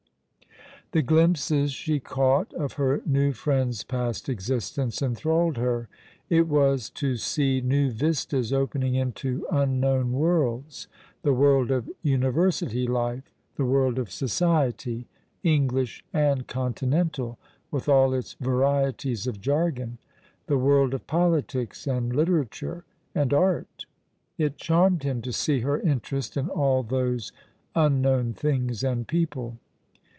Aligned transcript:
The 0.93 1.01
glimpses 1.01 1.71
she 1.71 2.01
caught 2.01 2.51
of 2.53 2.73
her 2.73 3.01
new 3.05 3.31
friend's 3.31 3.81
past 3.81 4.27
existence 4.27 5.01
enthralled 5.01 5.55
her. 5.55 5.87
It 6.29 6.49
was 6.49 6.89
to 6.95 7.15
see 7.15 7.61
new 7.61 7.91
vistas 7.91 8.51
opening 8.51 8.95
into 8.95 9.47
un 9.49 9.79
known 9.79 10.11
worlds; 10.11 10.89
the 11.21 11.31
world 11.31 11.71
of 11.71 11.89
university 12.03 12.87
life; 12.87 13.31
the 13.55 13.63
world 13.63 13.97
of 13.97 14.09
52 14.09 14.43
All 14.45 14.51
along 14.51 14.59
the 14.65 14.65
River, 14.67 14.71
society, 14.73 15.07
English 15.43 16.03
and 16.11 16.45
contiuental, 16.45 17.37
with 17.71 17.87
all 17.87 18.13
its 18.13 18.33
varieties 18.33 19.25
of 19.27 19.39
jargon; 19.39 19.97
the 20.47 20.57
world 20.57 20.93
of 20.93 21.07
politics, 21.07 21.87
and 21.87 22.13
literature, 22.13 22.83
and 23.15 23.33
art. 23.33 23.85
It 24.37 24.57
charmed 24.57 25.03
him 25.03 25.21
to 25.21 25.31
see 25.31 25.61
her 25.61 25.79
interest 25.79 26.35
in 26.35 26.49
all 26.49 26.83
those 26.83 27.31
unknown 27.77 28.33
things 28.33 28.83
and 28.83 29.07
people. 29.07 29.57